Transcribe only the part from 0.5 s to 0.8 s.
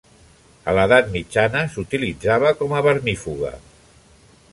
A